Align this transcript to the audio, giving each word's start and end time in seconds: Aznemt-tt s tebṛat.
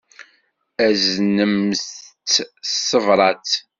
Aznemt-tt 0.85 2.33
s 2.71 2.73
tebṛat. 2.89 3.51